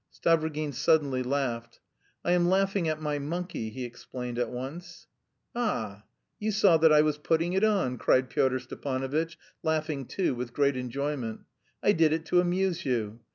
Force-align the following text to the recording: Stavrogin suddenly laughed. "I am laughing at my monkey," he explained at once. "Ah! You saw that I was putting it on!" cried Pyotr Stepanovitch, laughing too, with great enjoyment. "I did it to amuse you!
Stavrogin 0.11 0.73
suddenly 0.73 1.21
laughed. 1.21 1.79
"I 2.25 2.31
am 2.31 2.49
laughing 2.49 2.87
at 2.87 2.99
my 2.99 3.19
monkey," 3.19 3.69
he 3.69 3.85
explained 3.85 4.39
at 4.39 4.49
once. 4.49 5.05
"Ah! 5.53 6.05
You 6.39 6.51
saw 6.51 6.77
that 6.77 6.91
I 6.91 7.01
was 7.03 7.19
putting 7.19 7.53
it 7.53 7.63
on!" 7.63 7.99
cried 7.99 8.27
Pyotr 8.31 8.57
Stepanovitch, 8.57 9.37
laughing 9.61 10.07
too, 10.07 10.33
with 10.33 10.53
great 10.53 10.75
enjoyment. 10.75 11.41
"I 11.83 11.91
did 11.91 12.13
it 12.13 12.25
to 12.25 12.39
amuse 12.39 12.83
you! 12.83 13.19